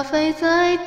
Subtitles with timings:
[0.00, 0.86] 咖啡在等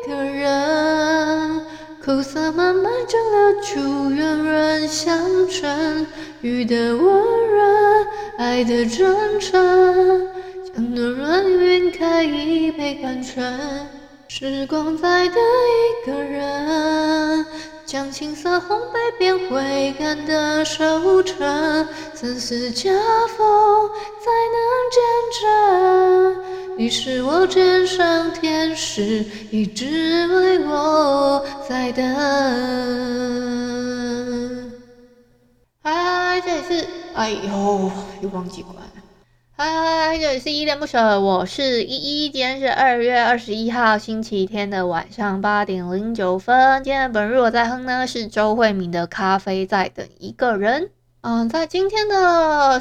[0.00, 1.60] 一个人，
[2.02, 6.06] 苦涩慢慢蒸馏出圆润香醇，
[6.40, 7.06] 雨的温
[7.48, 8.06] 润，
[8.38, 10.26] 爱的真诚，
[10.64, 13.86] 将暖润晕开一杯甘醇。
[14.28, 17.44] 时光在等一个人，
[17.84, 22.88] 将青涩烘焙变回甘的收成，丝丝恰
[23.36, 24.56] 逢才能
[24.90, 25.02] 见
[25.42, 26.53] 证。
[26.76, 32.04] 你是我肩上天使，一直为我在等。
[35.80, 38.82] 嗨，这里是，哎呦，又忘记关了。
[39.56, 42.28] 嗨，这里是依恋不舍，我是依依。
[42.28, 46.82] 今天是二月二十一号星期天的晚上八点零九分。
[46.82, 50.82] 今天的本日我在哼呢，是周慧敏的《咖啡在等一个人》。
[51.26, 52.78] 嗯，在今天的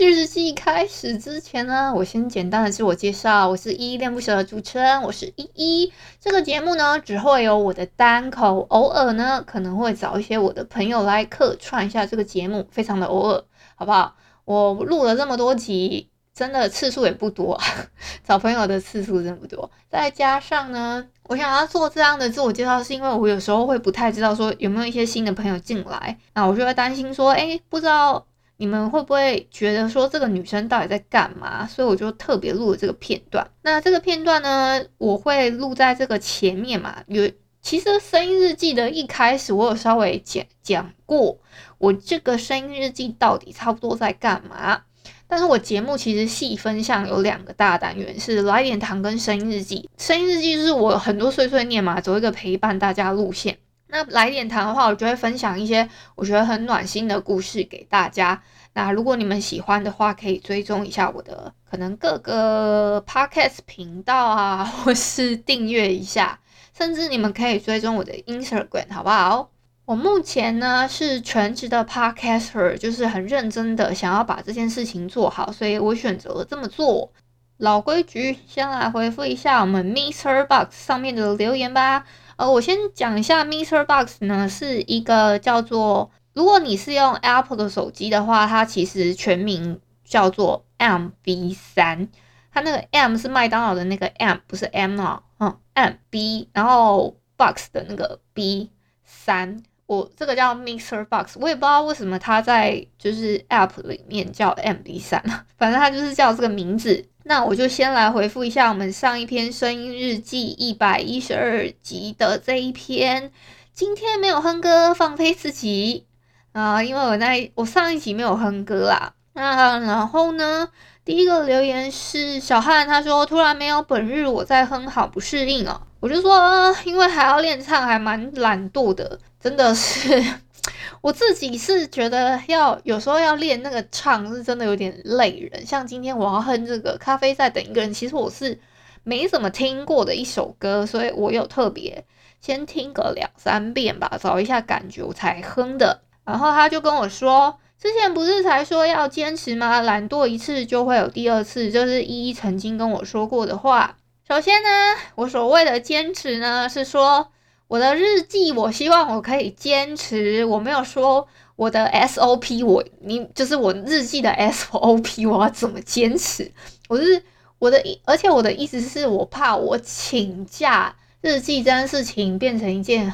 [0.00, 5.92] 日记开始之前呢， 我先简单的自我介绍，我是依依恋不舍的主持人，我是依依。
[6.18, 13.44] 这个节目呢，只会有我的单口，偶尔呢可能会找一些我的朋友来客串一下这个节目，非常的偶尔，
[13.76, 14.16] 好不好？
[14.46, 16.08] 我录了这么多集。
[16.34, 17.60] 真的次数也不多，
[18.24, 19.70] 找朋友的次数真不多。
[19.88, 31.66] 再加上呢，我想要做这样的自我介绍，是因为我有时候会不太知道说有没有一些新的朋友进来，那我就会担心说，诶，不知道你们会不会觉得说这个女生到底在干嘛？
[31.66, 33.46] 所以我就特别录了这个片段。
[33.62, 37.02] 那这个片段呢，我会录在这个前面嘛。
[37.06, 41.38] 有其实声音日记的一开始，我有稍微讲讲过，
[41.76, 44.82] 我这个声音日记到底差不多在干嘛。
[45.30, 49.88] 但是我节目其实细分项有两个大单元，是来点糖跟声音日记。
[49.96, 53.56] 声音日记就是我很多碎碎念嘛，走一个陪伴大家路线。
[53.86, 58.42] 那来点糖的话，我就会分享一些我觉得很暖心的故事给大家。
[58.72, 66.40] 那如果你们喜欢的话，可以追踪一下我的可能各个 podcast 频道啊，或是订阅一下，
[66.76, 69.50] 甚至你们可以追踪我的 Instagram，好不好？
[69.90, 77.12] 我目前呢是全职的 podcaster，就是很认真的想要把这件事情做好，所以我选择了这么做。
[77.56, 80.46] 老规矩，先来回复一下我们 Mr.
[80.46, 82.06] Box 上面的留言吧。
[82.36, 83.84] 呃，我先讲一下 Mr.
[83.84, 92.06] Box 呢是一个叫做，如果你是用 Apple 的手机的话，它其实全名叫做 MB3，
[92.52, 98.70] 它那个 M 是麦当劳的那个 M，不是 M 啊，嗯，MB，然后 Box 的那个 B
[99.02, 99.64] 三。
[99.90, 105.20] 我这个叫 Mixer Box，我也不知道为什么它在就是 App 里面叫 MB3，
[105.58, 107.04] 反正它就是叫这个名字。
[107.24, 113.32] 那我就先来回复一下我们上一篇声音日记一百一十二集的这一篇。
[113.72, 116.06] 今天没有哼歌，放飞自己
[116.52, 119.14] 啊，因为我那我上一集没有哼歌啦。
[119.32, 120.68] 那然后呢，
[121.04, 125.80] 第一个留言是小汉，他说突然没有本日我在哼，好不适应哦。
[126.00, 129.18] 我就说，呃，因为还要练唱，还蛮懒惰的。
[129.38, 130.22] 真的是，
[131.02, 135.64] 我自己是觉得要有时候要练那个唱是真的有点累人。
[135.66, 138.58] 像今天我要哼这个咖啡在等一个人，其实我是
[139.04, 142.04] 没怎么听过的一首歌，所以我有特别
[142.40, 146.00] 先听个两三遍吧，找一下感觉我才哼的。
[146.24, 149.80] 然后他就跟我说，之前不是才说要坚持吗？
[149.80, 153.96] 懒惰一次就会有第二次，就是依依曾经跟我说过的话。
[154.30, 154.68] 首先呢，
[155.16, 157.32] 我所谓的坚持呢，是说。
[157.66, 160.44] 我的日记，我希望我可以坚持。
[160.44, 161.26] 我没有说
[161.56, 166.52] 我的 SOP，我你就是我日记的 SOP，我要怎么坚持？
[166.88, 167.24] 我是
[167.58, 173.12] 我的，而且我的意思是我怕我请假，日记这件事情变成一件，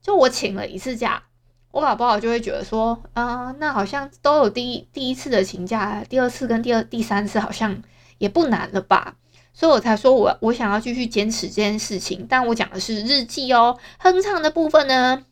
[0.00, 1.24] 就我请了一次假，
[1.72, 7.82] 我搞不好就会觉得说，啊、那好像都有第一第一次的请假，第二次跟第二第三次好像
[8.18, 9.16] 也不难了吧？
[9.58, 15.24] 所以我才说我我想要继续坚持这件事情，但我讲的是日记哦，哼唱的部分呢，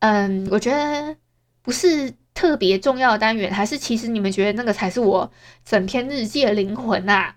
[0.00, 1.16] 嗯，我觉得
[1.62, 5.30] 不是特别重要的单元，还是其实你们觉得那个才是我
[5.64, 7.34] 整篇日记的灵魂呐？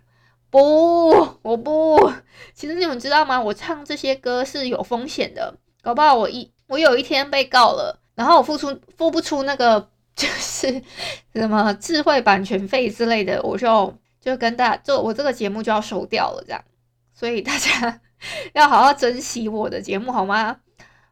[0.50, 1.10] 不，
[1.44, 2.12] 我不，
[2.56, 3.40] 其实你们知道吗？
[3.40, 10.82] 我唱这些歌是有风险的，搞不好我一我有一天被告了，然后我付出付不出那个 就是
[11.36, 13.94] 什么智慧版权费之类的，我就。
[14.24, 16.64] 就跟大家，就我这个节目就要收掉了，这样，
[17.14, 18.00] 所以大家
[18.56, 20.58] 要好好珍惜我的节目，好吗？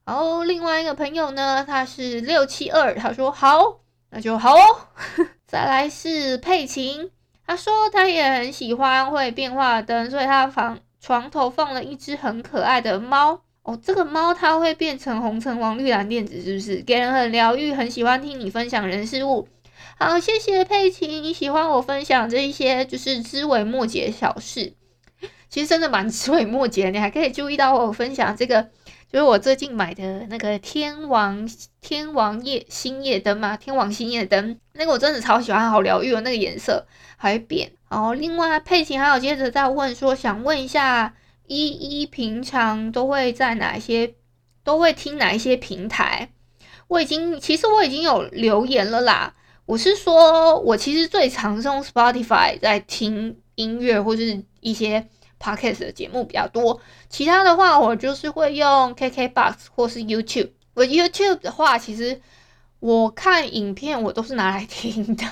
[0.06, 3.82] 然后另外一个朋友呢，他是六七二，他说好，
[4.12, 4.56] 那就好。
[5.46, 7.12] 再来是佩琴，
[7.46, 13.42] 他说他也很喜欢会变化灯，所以他房床头放了一只很可爱的猫。
[13.64, 16.82] 哦，这个猫它会变成红橙黄绿蓝靛紫，是不是？
[16.82, 19.48] 给人很疗愈，很喜欢听你分享人事物。
[20.04, 24.74] 好，谢谢佩奇，你喜欢我分享这一些就是枝微末节小事，
[25.48, 26.90] 其实真的蛮枝微末节。
[26.90, 28.64] 你还可以注意到我分享这个，
[29.14, 31.48] 就是我最近买的那个天王
[31.82, 37.72] 天王夜星夜灯嘛，天王星夜灯，那个我真的超喜欢，好疗愈哦，那个颜色还会变。
[37.88, 41.14] 然后另外佩奇还有接着再问说，想问一下。
[41.46, 44.16] 依依平常都会在哪些，
[44.64, 46.30] 都会听哪一些平台？
[46.88, 49.36] 我已经其实我已经有留言了啦。
[49.72, 55.08] 我是说，我其实最常是用 Spotify 在听音乐或是一些
[55.40, 56.82] Podcast 的节目比较多。
[57.08, 60.50] 其他的话，我就是会用 KKBox 或是 YouTube。
[60.74, 62.20] 我 YouTube 的话，其实
[62.82, 65.24] 我看影片我都是拿来听的，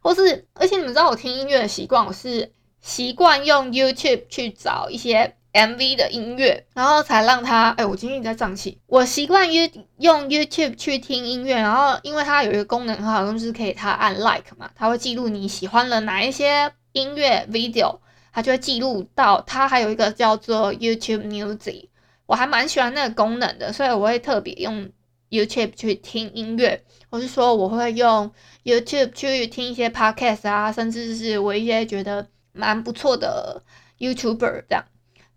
[0.00, 2.50] 或是而且你们知道我听音乐的习惯，我是
[2.80, 5.36] 习惯用 YouTube 去找一些。
[5.52, 7.70] MV 的音乐，然后才让它。
[7.72, 8.80] 哎，我今天在胀气。
[8.86, 17.98] 我习惯于用 YouTube 去听音乐，然后因为它有一个功能很好用，就是可以它按 Like 嘛，它会记录你喜欢了哪一些音乐 video，
[18.32, 19.42] 它就会记录到。
[19.42, 21.88] 它还有一个叫做 YouTube Music，
[22.24, 24.88] 我还蛮喜欢那个功能的，所以我会特别用
[25.28, 28.32] YouTube 去听音乐，或是说我会用
[28.64, 33.62] YouTube 去听一些 Podcast 啊，甚至是我一些觉得蛮不错的
[33.98, 34.84] YouTuber 这样。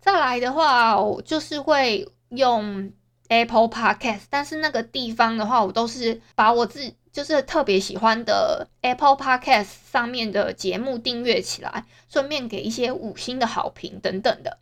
[0.06, 2.92] 再来的话，我就是会用
[3.28, 14.58] Apple Podcast，但是那个地方的话，我都是把我自就是特别喜欢的 Apple Podcast 上面的节目订阅起来，顺便给一些五星的好评等等的。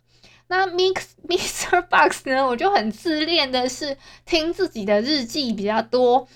[0.47, 3.95] 那 Mix Mixer Box 呢，我就很自恋的是
[4.25, 6.27] 听自己的日记比较多，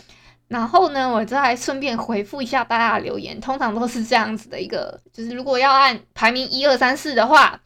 [0.50, 7.60] 然后呢，我再顺便回复一下大家的留言，通常都是这样子的一个，就是如果要按排名一二三四的话。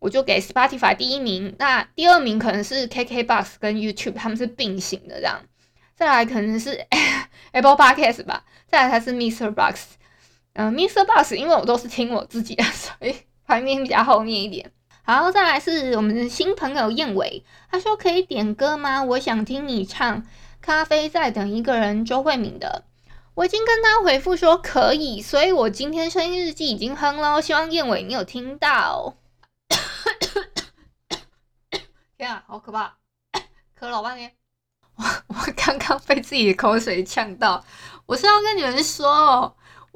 [0.00, 5.40] 我就给 Spotify 第一名，那第二名可能是 KKBox 跟 YouTube，他们是并行的这样。
[5.94, 6.84] 再来可能是
[7.52, 9.52] Apple Podcast 吧，再来才是 Mr.
[9.52, 9.96] Box。
[10.54, 11.04] 嗯，Mr.
[11.04, 13.14] Box 因为我都是听我自己的， 所以
[13.46, 14.72] 排名比较后面一点。
[15.02, 19.02] 好，再来是我们的新朋友燕尾，他说可以点歌吗？
[19.04, 20.22] 我想听你唱
[20.62, 22.84] 《咖啡在等一个人》周慧敏的。
[23.34, 29.16] 我已经跟他回复说可以，所以我今天声音日记已经哼了，希望燕尾你有听到。
[32.16, 32.96] 天啊，好可怕！
[33.78, 34.30] 咳老半天，
[34.96, 37.64] 我我刚刚被自己的口水呛到。
[38.06, 39.54] 我是要跟你们说哦，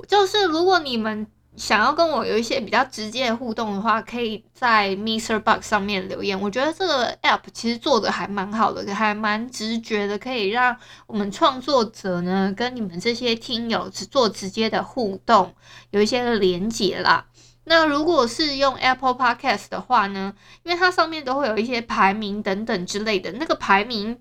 [0.08, 1.26] 就是如果你们
[1.56, 6.40] 想要跟我有一些比较直接的互动的话，可以在 MixerBox 上面留言。
[6.40, 10.76] 我觉得这个 App 其实做的还蛮好的，还蛮直觉的，可以让
[11.06, 15.54] 我们创作者呢跟你们这些听友做直接的互动，
[15.90, 17.26] 有一些连接啦。
[17.66, 20.34] 那如果是用 Apple Podcast 的话呢，
[20.64, 24.20] 因为它上面都会有一些排名等等之类的，那个排名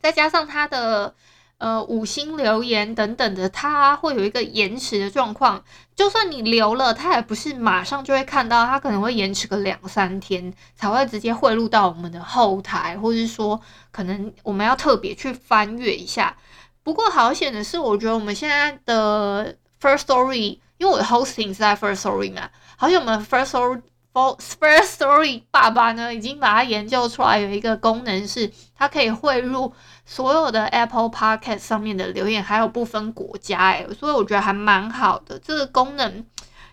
[0.00, 1.16] 再加上它的
[1.58, 5.64] 呃五星留言等等的，它会有一个延迟的状况。
[5.96, 13.60] 就算你留了，它也不是马上就会看到，它可能会延迟个两三天才会直接汇入到我们的后台，或者是说
[13.90, 16.36] 可能我们要特别去翻阅一下。
[16.84, 20.60] 不过好险的是，我觉得我们现在的 First Story。
[20.78, 23.82] 因为我的 hosting 是在 First Story 嘛，好像我们 Firstory
[24.14, 29.72] Firstory 爸爸呢已经把它研究出来，有一个功能是它可以汇入
[30.06, 36.24] 所有的 Apple Podcast 上面的留言，还有不分国家诶，所以我觉得还蛮好的这个功能，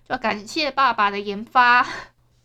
[0.10, 1.86] 就感谢爸爸的研发。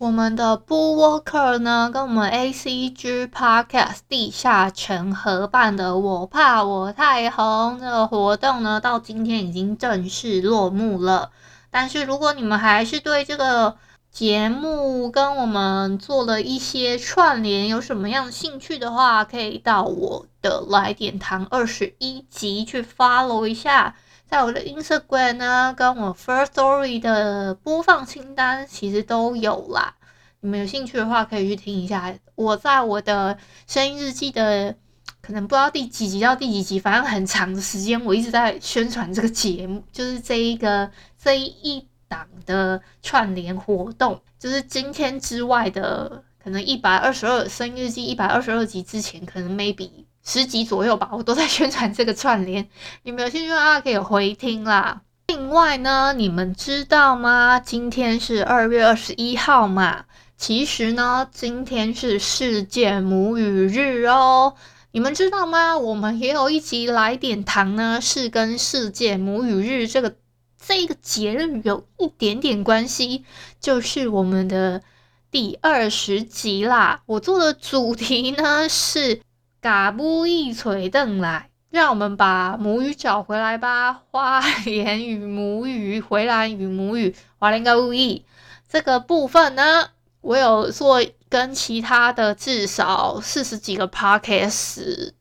[0.00, 11.32] 我们的 Bookwalker 呢，跟我们 ACG Podcast 地下城合办的“我怕我太红”这个活动呢，到今天已经正式落幕了。
[11.70, 13.76] 但是如果你们还是对这个
[14.10, 23.96] 节目跟我们做了一些串联有什么样的兴趣的话，可以到我的来点糖二十一集去 follow 一下，
[24.30, 29.96] 在我的 Instagram 呢，跟我 First Story 的播放清单其实都有啦。
[30.38, 32.14] 你们有兴趣的话，可以去听一下。
[32.36, 34.76] 我在我的声音日记的
[35.20, 40.88] 可能不知道第几集到第几集，反正很长的时间，我一直在宣传这个节目，就是这一个。
[41.22, 49.90] 这一档的串联活动，就是今天之外的，可能一百二十二声音日记一百二十二集之前，可能 maybe
[50.24, 52.68] 十集左右吧，我都在宣传这个串联。
[53.02, 55.02] 你们有兴趣的话，可以回听啦。
[55.28, 57.60] 另外呢，你们知道吗？
[57.60, 60.04] 今天是二月二十一号嘛。
[60.36, 64.54] 其实呢，今天是世界母语日哦。
[64.92, 65.78] 你们知道吗？
[65.78, 70.16] 我们也有一集来点糖呢，是跟世界母语日这个
[70.58, 73.24] 这个节日有一点点关系，
[73.60, 74.82] 就是我们的
[75.30, 77.02] 第二十集啦。
[77.06, 79.22] 我做的主题呢是
[79.60, 81.48] “嘎不一锤邓来”。
[81.70, 84.02] 让我们把母语找回来吧！
[84.10, 88.24] 花莲与母语，回来与母语，花莲嘎不一
[88.68, 89.90] 这个部分呢，
[90.20, 95.12] 我有做跟其他的至少四十几个 podcaster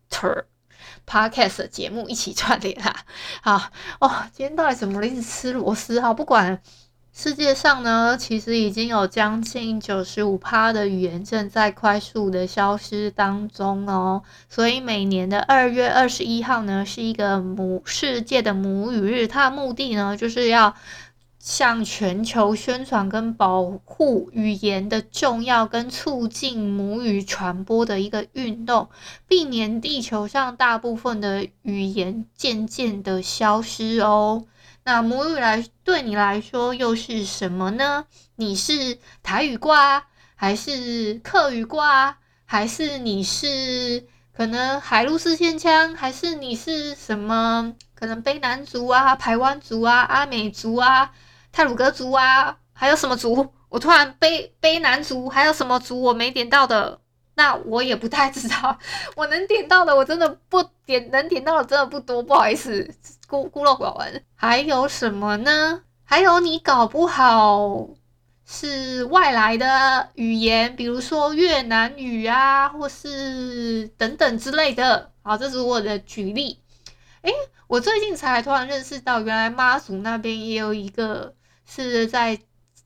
[1.05, 2.95] podcast 节目一起串联啦。
[3.43, 3.69] 好
[4.01, 5.05] 哦，今天到底怎么了？
[5.05, 6.59] 一直吃螺丝啊，不管。
[7.11, 14.23] 世界上呢，其实已经有将近九十五趴的语言正在快速的消失当中哦。
[14.47, 20.73] 所以每年的二月二十一号呢，是一个母世界的母语日，它的目的呢，就是要
[21.39, 28.87] 向全球宣传跟保护语言的重要，跟促进母语传播的一个运动，
[29.27, 34.45] 避免地球上大部分的语言渐渐的消失哦。
[34.89, 38.05] 那母语来对你来说又是什么呢？
[38.37, 51.11] 你是台语挂，还是客语挂，还是你是可能海陆四线腔，还是你是什么可能卑南族啊、排湾族啊、阿美族啊、
[51.51, 53.53] 泰鲁格族啊，还有什么族？
[53.69, 56.99] 我突然卑卑南族，还有什么族我没点到的？
[57.35, 58.79] 那我也不太知道，
[59.15, 62.91] 我能点到的我真的不点，能点到的真的不多，不好意思，
[63.29, 64.23] 孤孤陋寡闻。
[64.33, 65.83] 还有什么呢？
[66.03, 67.87] 还有你搞不好
[68.43, 75.11] 是外来的语言，比如说越南语啊，或是等等之类的。
[75.21, 76.59] 好，这是我的举例。
[77.21, 77.31] 诶，
[77.67, 81.35] 我最近才突然认识到，原来妈祖那边也有一个
[81.67, 82.39] 是在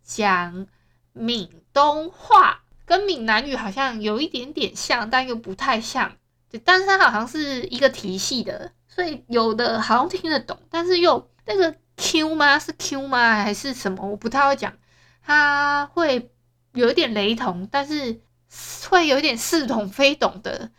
[0.03, 0.67] 讲
[1.13, 2.59] 闽东话。
[2.85, 6.17] 跟闽南语好像有一点点像，但又不太像。
[6.49, 12.59] 就，但是它好像是一个体系的，所以有的好像听得懂，但是又那个 Q 吗？
[12.59, 13.35] 是 Q 吗？
[13.43, 14.05] 还是什么？
[14.07, 14.73] 我不太会讲。
[15.25, 16.29] 它会
[16.73, 18.21] 有一点雷同，但是
[18.89, 20.69] 会有一点似懂非懂的。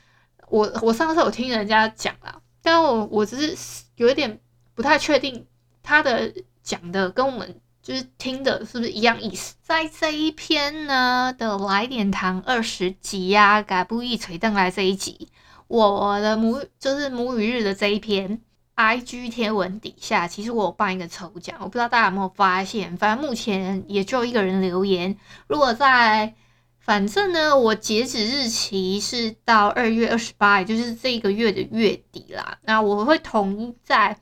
[0.49, 4.39] 我我上次有听人家讲啦，但我我只是有一点
[4.75, 5.47] 不太确定
[5.83, 7.61] 他的讲的跟我们。
[7.83, 9.57] 就是听的是不是一样意思？
[9.63, 15.29] 在这一篇呢的来点糖二十集呀，嘎不一锤邓来这一集，
[15.69, 18.41] 我的母就是母语日的这一篇
[18.77, 25.17] IG 贴文底下，其实我有办一个抽奖，我不知道大家有没有发现，反正目前也就一个人留言。
[25.47, 26.35] 如果在，
[26.81, 32.59] 反正呢，我截止日期是到二月二十八，也就是这个月的月底啦。
[32.65, 34.19] 那我会统一在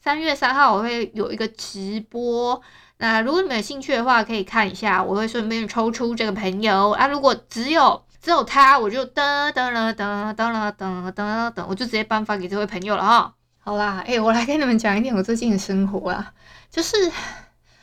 [0.00, 2.60] 三月三号，我会有一个直播。
[2.96, 7.06] 那如果你们有兴趣的话，可以看一下，我会顺便抽出这个朋友啊。
[7.06, 13.34] 如果只有只有他，我就噔噔了噔噔了噔噔噔，我就直接颁发给这位朋友了哈。
[13.58, 16.32] 好啦，诶、我来跟你们讲一点我最近的生活啦，
[16.70, 17.10] 就是，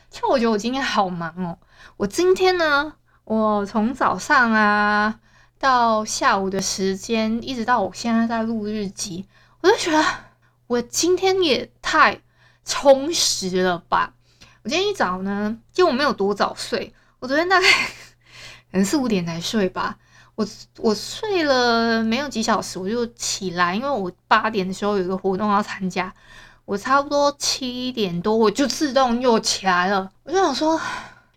[0.10, 1.58] 其实我觉得我今天好忙哦。
[1.98, 5.20] 我今天呢，我从早上啊
[5.60, 9.26] 到下午的时间，一直到我现在在录日记，
[9.62, 10.06] 我就觉得
[10.68, 12.22] 我今天也太
[12.64, 14.14] 充实了吧。
[14.64, 17.66] 我今天一早呢，就我没有多早睡，我昨天大概
[18.72, 19.98] 可能四五点才睡吧。
[20.38, 26.14] 我我睡了没有几小时，我就起来，因为我八点的时候有一个活动要参加，
[26.64, 30.12] 我差不多七点多我就自动又起来了。
[30.24, 30.80] 我就想说，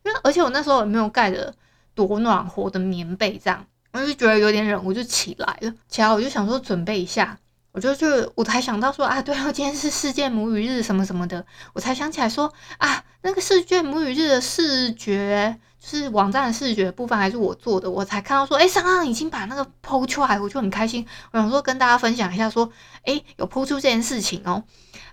[0.04, 1.54] 因为而且我那时候也没有盖着
[1.94, 5.72] 多暖和的棉被，这样我就觉得有点冷，我就起来了。
[5.88, 7.38] 起来我就想说准备一下。
[7.72, 21.06] 我就就我才想到说啊，对啊，今天是世界母语日什么什么的，我才想起来说啊，那个世界母语日的视觉是网站的视觉部分还是我做的，我才看到说，哎，上岸已经把那个 PO 出来，我就很开心。
[21.32, 22.70] 我想说跟大家分享一下说，
[23.04, 24.62] 哎，有 PO 出这件事情哦。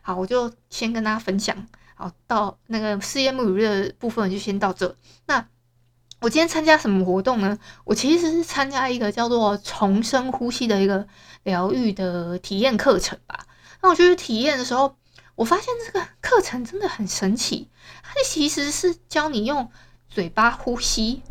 [0.02, 1.68] 好，我就先跟大家分享。
[1.96, 4.96] 好，到那个世界母语的部分就先到这。
[5.26, 5.48] 那
[6.20, 7.58] 我今天参加什么活动呢？
[7.84, 11.08] 我其实是参加一个叫做重生呼吸的一个。
[11.44, 13.46] 疗愈的体验课程吧。
[13.82, 14.98] 那我去体验的时候，
[15.36, 17.70] 我发现这个课程真的很神奇。
[18.04, 19.72] 它其实是教你用
[20.10, 21.22] 嘴巴呼吸。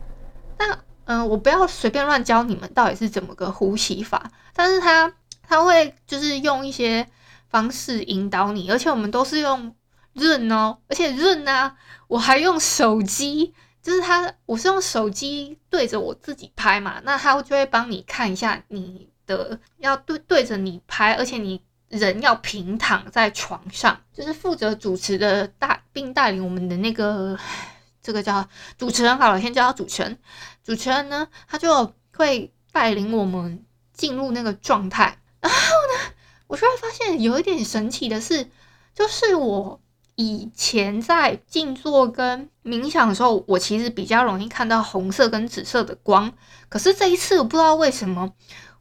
[0.59, 4.31] 那嗯、我不要随便乱教你们到底是怎么个呼吸法。
[4.53, 7.07] 但是他他会就是用一些
[7.49, 9.75] 方式引导你，而且我们都是用
[10.15, 11.77] 润哦，而且润啊，
[12.09, 19.11] 我还用手机，就是他我是用手机对着我自己拍嘛，那他就会帮你看一下你。
[19.27, 27.37] 的要对对着你拍，而且你人要平躺在床上，就是负责主持的大并带领我们的那个
[28.07, 28.49] 这个叫
[28.79, 30.17] 主持人好了，先叫他主持人。
[30.63, 35.19] 主持人呢，他就会带领我们进入那个状态。
[35.41, 36.13] 然后呢，
[36.47, 38.49] 我突然发现有一点神奇的是，
[38.95, 39.81] 就是我
[40.15, 46.33] 以前在静坐跟冥想的时候，我其实比较容易看到红色跟紫色的光。
[46.69, 48.33] 可是这一次，我不知道为什么。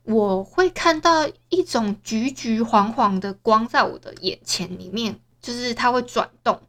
[0.04, 6.62] 我会看到一种橘橘黄黄的光在我的眼前里面，就是它会转动，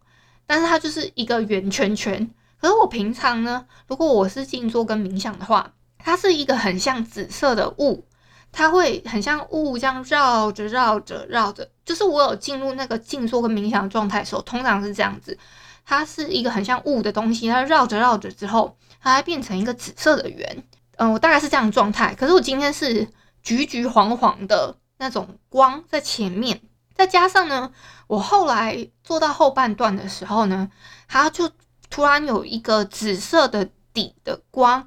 [0.46, 2.30] 但是它就是一个圆圈圈。
[2.60, 8.04] 可是我平常呢，如果我是静坐跟冥想的话，它是一个很像紫色的雾，
[8.52, 11.70] 它会很像雾这样绕着绕着绕着。
[11.84, 15.38] 就是我有进入那个静坐跟冥想的状态的时候，通常是这样子，
[15.84, 20.64] 它是一个很像雾的东西，它绕着绕着之后，它变成一个紫色的圆。
[20.96, 22.14] 嗯，我大概是这样状态。
[22.14, 23.08] 可是我今天是。
[23.42, 26.60] 橘橘黄黄的那种光在前面，
[26.96, 27.70] 再加上呢，
[28.08, 30.68] 我后来做到后半段的时候呢，
[31.06, 31.48] 它就
[31.96, 34.86] 突然有一个紫色的底的光，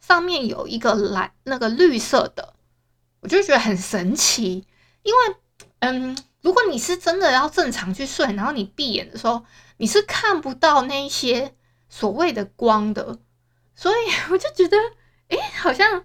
[0.00, 2.52] 上面有一个蓝那个绿色的，
[3.20, 4.66] 我就觉得很神奇。
[5.04, 5.36] 因为，
[5.78, 9.44] 嗯，如果你是真的要正常去睡，然后你闭眼的时候，
[9.76, 11.54] 你是看不到那些
[11.88, 13.20] 所谓的光的，
[13.76, 13.94] 所以
[14.32, 14.76] 我就觉得，
[15.28, 16.04] 诶，好像。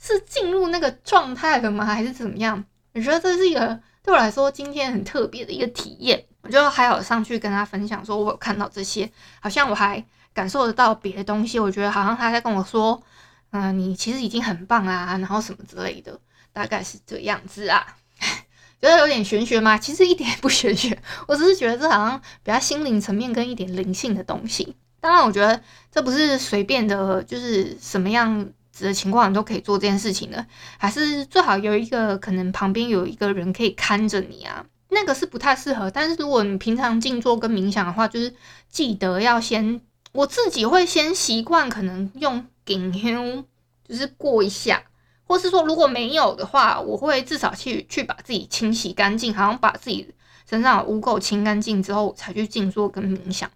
[0.00, 1.84] 是进入那个状态了吗？
[1.84, 2.64] 还是怎么样？
[2.94, 6.24] 我觉得这是一个对我来说今天很特别的一个体验。
[6.42, 10.02] 我就还有上去跟他分享，说我有看到这些，好像我还
[10.32, 11.58] 感受得到别的东西。
[11.58, 13.02] 我觉得好像他在跟我说，
[13.50, 16.18] 嗯、你其实已经很棒啊，然后什么之类的，
[16.52, 17.96] 大概是这样子啊。
[18.80, 19.76] 觉得有点玄学吗？
[19.76, 24.76] 其实一点也不玄学，我只是觉得这好像比较心灵层面跟一点灵性的东西。
[25.00, 28.52] 当然，我觉得这不是随便的，就是什么样子。
[28.78, 30.46] 的情况你都可以做这件事情的，
[30.78, 35.90] 还是最好有一个可能旁边有一个人可以看着你啊，那个是不太适合。
[35.90, 38.34] 但是如果你平常静坐跟冥想的话，就是
[38.68, 39.80] 记得要先，
[40.12, 43.44] 我自己会先习惯可能用顶胸，
[43.86, 44.82] 就是过一下，
[45.24, 50.14] 或是说如果没有的话，我会至少去去把自己清洗干净，好像把自己
[50.48, 53.50] 身上的污垢清干净之后，才去静坐跟冥想。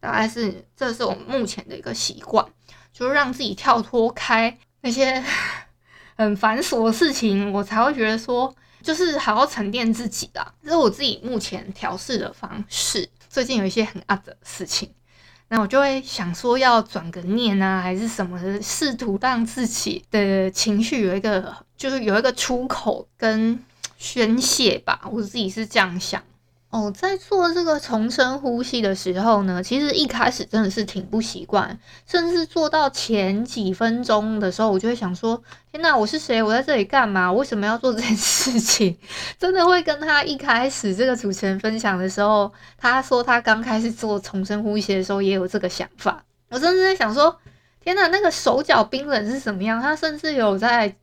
[0.00, 2.46] 大概是这是我目前的一个习惯，
[2.92, 4.56] 就是让自己跳脱开。
[4.80, 5.20] 那些
[6.16, 8.54] 很繁琐的事情，我才会觉得说，
[8.88, 10.50] 就是好好沉淀自己啦。
[10.64, 13.06] 这是我自己目前调试的方式。
[13.28, 14.90] 最近有一些很阿的事情，
[15.48, 23.62] 那我就会想说要转个念啊，还是什么的，试图让自己的情绪有一个，就是有一个出口跟
[23.98, 25.02] 宣泄吧。
[25.12, 26.22] 我自己是这样想。
[26.70, 36.42] 哦，在做这个重生呼吸的时候呢，其实一开始真的是挺不习惯，甚至做到前几分钟的时候，我就会想说：天哪，我是谁？
[36.42, 37.32] 我在这里干嘛？
[37.32, 38.94] 为什么要做这件事情？
[39.40, 46.22] 真的会跟他一开始这个主持人分享的时候，他说他刚开始做重生呼吸的时候也有这个想法。
[46.50, 47.34] 我甚至在想说：
[47.80, 49.80] 天哪，那个手脚冰冷是什么样？
[49.80, 50.94] 他甚至有在。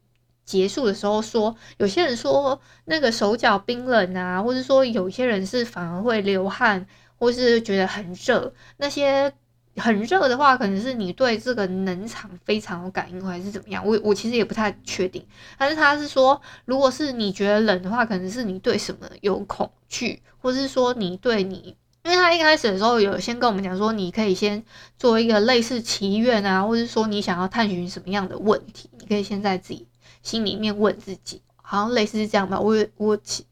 [0.45, 6.85] 结束的时候说，有些人说那个手脚冰冷啊，或者说有些人是反而会流汗，
[7.17, 8.53] 或是觉得很热。
[8.77, 9.33] 那些
[9.77, 13.85] 很热的话，可能是你对这个能场非常有感应，还是怎么样？
[13.85, 15.25] 我我其实也不太确定。
[15.57, 24.63] 但是他是说，如果是你觉得冷的话，可能是你对什么有恐惧，或是说你对你，因为他一开始的时候有先跟我们讲说，你可以先
[24.97, 29.87] 做一个类似祈愿啊，或者说你想要探寻什么样的问题，你可以先在自己。
[30.25, 32.59] 心里面问自己，好像类似是这样吧。
[32.59, 33.45] 我我奇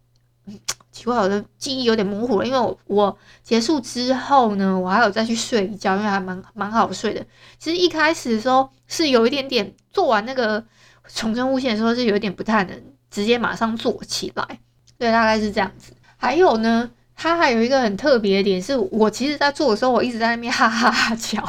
[0.91, 7.23] 奇怪，我的记忆有点模糊了，因为我我结束之后呢，我还有再去睡一觉，因为还蛮蛮好睡的。
[7.59, 10.63] 其实一开始的时候是有一点点，做完那个
[11.07, 14.59] 重深呼吸的时候是有一点不太能直接马上坐起来，
[14.97, 15.93] 对，大概是这样子。
[16.17, 21.39] 还有呢，它还有一个很特别的点，是我其实在做的时候，我一直在那边哈哈哈叫，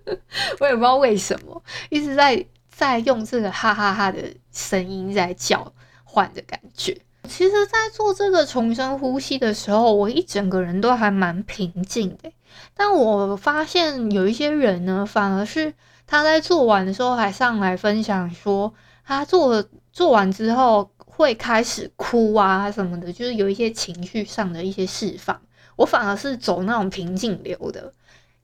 [0.60, 2.46] 我也不知道为什么，一直在。
[2.76, 4.18] 在用这个哈哈哈的
[4.52, 5.72] 声音在叫
[6.04, 7.00] 唤的感觉。
[7.26, 12.30] 其实，在做这个重生呼吸的时候，我一整个人都还蛮平静的。
[12.74, 15.72] 但我发现有一些人呢，反而是
[16.06, 18.74] 他在做完的时候还上来分享说，
[19.06, 25.40] 他做做完之后会开始哭啊什么的，就是有一些情绪上的一些释放。
[25.76, 27.92] 我反而是走那种平静流的。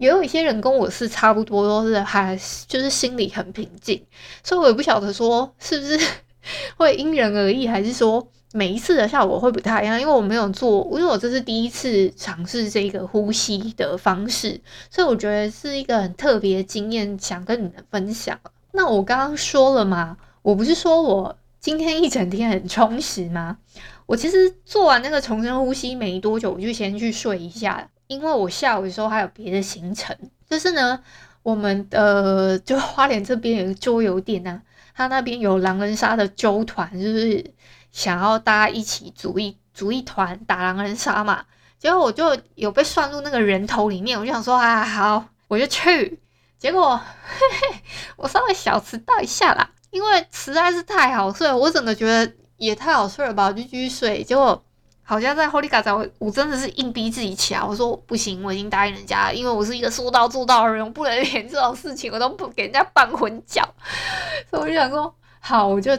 [0.03, 2.37] 也有一些人跟我是差不多，都是还
[2.67, 4.03] 就是心里很平静，
[4.43, 5.97] 所以我也不晓得说是不是
[6.77, 10.01] 会因人而异，还是说每一次的效果会不太一样。
[10.01, 14.61] 因为我没有做，因为我这是第一次尝试这个呼吸的方式，
[14.91, 18.37] 所以我觉得是一个很特别的经验，想跟你们分享。
[18.73, 23.59] 那我刚刚说了嘛，我不是说我今天一整天很充实吗？
[24.07, 30.17] 我其实做完那个重生呼吸没多久，我就先去睡一下，因为我下午的时候还有别的行程。
[30.49, 31.03] 就是呢，
[31.43, 34.61] 我们的就花莲这边有个桌游店啊，
[34.95, 37.45] 他那边有狼人杀的揪团，就是
[37.91, 41.45] 想要大家一起组一组一团打狼人杀嘛。
[41.79, 46.21] 结果我就有被算入那个人头里面，我就想说啊，好，我就去。
[46.59, 47.81] 结果嘿嘿，
[48.17, 52.33] 我稍微小迟到一下啦，因为实在是太好睡，我真的觉得。
[52.59, 54.23] 也太好睡了吧，我就继续睡。
[54.23, 54.65] 结果
[55.05, 57.63] 好像在 Holy God 我我真的是硬逼自己起来。
[57.63, 63.63] 我说不行，我已经答应人家，因为我是一个说到做到的人，我不能连这种事情我都不给人家办混脚。
[64.49, 65.97] 所以我就想说，好，我就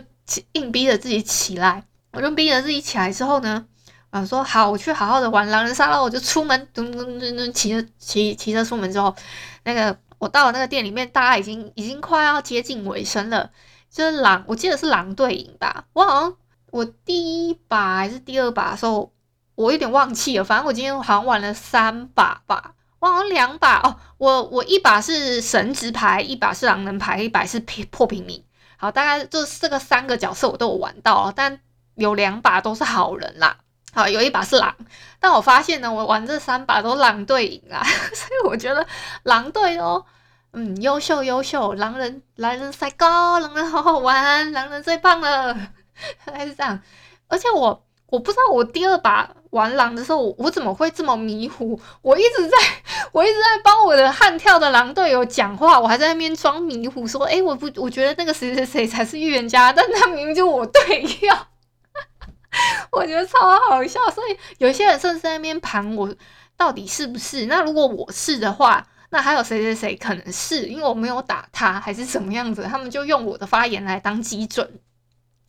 [0.53, 1.83] 硬逼着自己起来。
[2.13, 3.65] 我就逼着自己起来之后呢，
[4.09, 6.01] 啊，说好，我去好好的玩狼人杀了。
[6.01, 9.13] 我就出门，噔噔噔噔，骑着骑骑车出门之后，
[9.63, 13.51] 那个我到了那个店里面，大家已经已经快要接近尾声了。
[13.89, 16.35] 就是狼，我记得是狼队赢吧，我好像。
[16.73, 19.13] 我第一把还是第二把的时候，
[19.53, 20.43] 我有点忘记了。
[20.43, 23.95] 反正我今天好像玩了三把吧，玩了两把哦。
[24.17, 28.43] 我我一把是神职牌，一把是狼人牌，一把是破平民。
[28.75, 31.59] 好，大概就这个三个角色我都有玩到，但
[31.93, 33.55] 有两把都是好人啦。
[33.93, 34.75] 好，有一把是狼，
[35.19, 37.83] 但我发现呢，我玩这三把都狼队赢啦，
[38.15, 38.83] 所以我觉得
[39.21, 40.03] 狼队哦，
[40.53, 45.55] 嗯，优秀优秀，狼人狼人赛高，狼人好好玩，狼人最棒了。
[46.25, 46.79] 还是这样，
[47.27, 51.79] 而且我我不知道我第二把玩狼的时候，我，我怎么会这么迷糊？
[52.01, 52.57] 我一直在
[53.11, 61.33] 我一直在帮我的悍跳的狼队友讲话，我还在那边装迷糊，说：“诶，我不，我觉得那个谁谁谁才是预言家，但他明明就我队友。
[62.91, 66.13] ”我觉得超好笑，所以有些人甚至在那边盘我
[66.55, 67.47] 到底是不是？
[67.47, 70.67] 那如果我是的话，那还有谁谁谁可能是？
[70.67, 72.63] 因为我没有打他，还是什么样子？
[72.63, 74.79] 他们就用我的发言来当基准。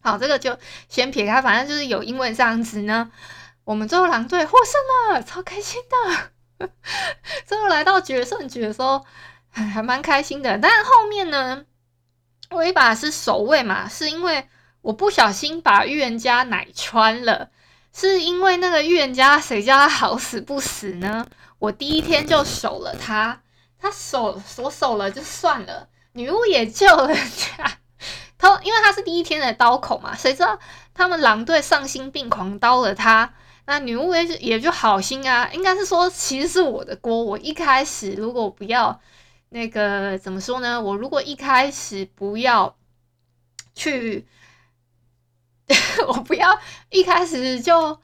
[0.04, 0.58] 好，这个就
[0.90, 3.10] 先撇开，反正就是有因为这样子呢，
[3.64, 5.80] 我们最后狼队获胜了，超开心
[6.58, 6.68] 的。
[7.46, 9.02] 最后来到决胜局的时候，
[9.50, 10.58] 还蛮开心的。
[10.58, 11.64] 但后面呢，
[12.50, 14.46] 我一把是守卫嘛，是因为
[14.82, 17.48] 我不小心把预言家奶穿了，
[17.94, 21.26] 是因为那个预言家谁叫他好死不死呢？
[21.58, 23.40] 我第一天就守了他，
[23.80, 27.14] 他守我守了就算了，女巫也救了
[27.56, 27.78] 他。
[28.44, 30.59] 他因为他是第一天的刀口嘛，谁知道
[30.92, 33.33] 他们狼队丧心病狂刀了他，
[33.64, 39.00] 那女巫也也就好心啊，应该是说其实是我的锅，我一开始如果不要
[39.48, 40.78] 那个怎么说呢？
[40.78, 42.76] 我如果一开始不要
[43.74, 44.26] 去，
[46.07, 46.59] 我不要
[46.90, 47.98] 一开始就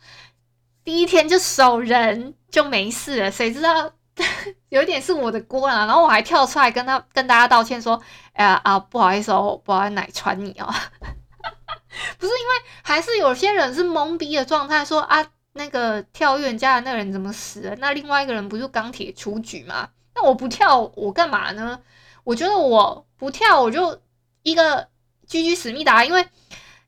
[0.82, 3.92] 第一天就守人就没事了，谁知道？
[4.68, 7.98] 有点是我的锅啦，然后我还跳出来跟他跟大家道歉说，
[8.40, 10.66] 啊啊，不好意思哦，不好意思奶传你哦，
[12.18, 17.76] 不是因为还是有些人是懵逼的状态，说啊那个跳预言家的那个人怎么死了？
[17.76, 19.88] 那另外一个人不是钢铁出局吗？
[20.14, 21.80] 那我不跳我干嘛呢？
[22.24, 24.00] 我觉得我不跳我就
[24.42, 24.88] 一个
[25.28, 26.26] GG 史密达，因为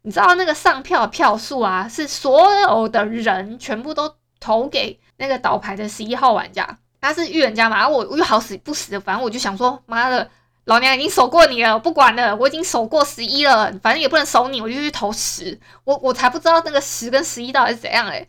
[0.02, 6.78] 你知道那个上票票数啊，是所有的人全部都投给那个倒牌的十一号玩家。
[7.00, 10.30] 他是预言家嘛，然后我我又好死不死的，反正我就想说，妈的，
[10.64, 18.26] 老娘已经守过你了，不管了，我已经守过十一了，反正也不能守你，我就去投十，我我才不知道那个十跟十一到底是怎样哎，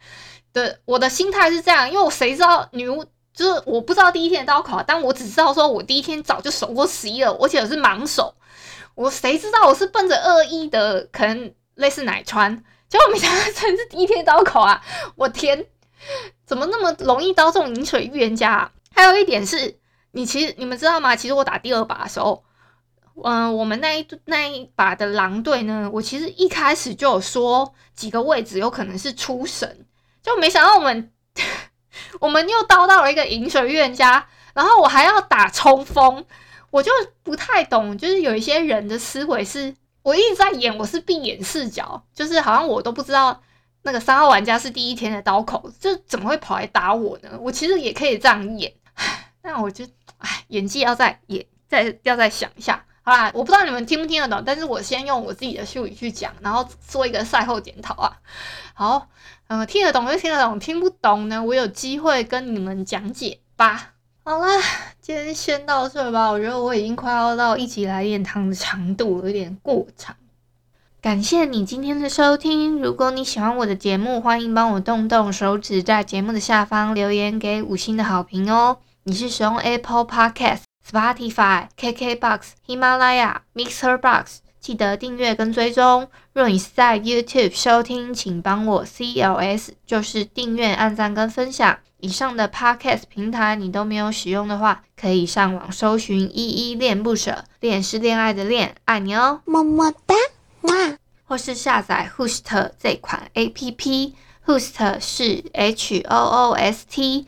[0.52, 8.34] 对，我的心态是这样，因为我谁知道女巫就是我不知道第一天的刀口，但我只知道说我第一天早就守过十一了，而且我是盲守，
[8.96, 14.82] 我谁知道我是奔着恶意的，可能类似奶川，结果没想到真是第一天刀口啊，
[15.16, 15.66] 我天！
[16.46, 18.72] 怎么那么容易刀中饮水预言家啊？
[18.94, 19.78] 还有一点是，
[20.14, 21.16] 你其实你们知道吗？
[21.16, 22.44] 其实我打第二把的时候，
[23.24, 29.86] 嗯、我们那一那一把的狼队呢，我其实一开始就有说几个位置有可能是出神，
[30.22, 31.12] 就没想到我们
[32.22, 36.24] 我们又刀到了一个饮水预言家，然后我还要打冲锋，
[36.70, 36.92] 我就
[37.24, 43.42] 不太懂，就是有一些人的思维是，我一直在演，我是闭眼视角，就是好像我都不知道。
[43.86, 47.38] 那个三号玩家是第一天的刀口，就怎么会跑来打我呢？
[47.42, 48.74] 我其实也可以这样演，
[49.44, 49.86] 但我就
[50.24, 52.84] 唉，演技要再演，再要再想一下。
[53.04, 58.18] 好啦，我不知道你们听不听得懂，但是我先用我自己的术语去讲，然后做一个赛后检讨啊。
[58.74, 59.10] 好，
[59.48, 63.92] 嗯，听得懂就听得懂，听不懂呢，我有机会跟你们讲解吧。
[64.24, 64.48] 好啦，
[65.02, 66.32] 今天先到这吧。
[66.32, 70.16] 我觉得我已经快要到一集来点糖的长度，有点过长。
[71.02, 72.82] 感谢你今天的收听。
[72.82, 78.78] 如果你喜欢我的节目，欢迎帮我动动手指，在节目的下方留言给五星的好评哦。
[79.06, 86.08] 你是使用 Apple Podcast、Spotify、KKBox、喜马拉雅、Mixer Box 记得订阅跟追踪。
[86.32, 91.78] 若你是在 YouTube 收听，请帮我 CLS，就是订阅、按赞跟分享。
[92.00, 100.16] 以上的 Podcast 平台你都没有使用的话，可以上网搜寻“依依恋不舍”，恋是恋爱的恋，爱你哦，么么哒，
[100.62, 100.98] 哇！
[101.26, 107.28] 或是下载 Host 这款 APP，Host 是 H O O S T。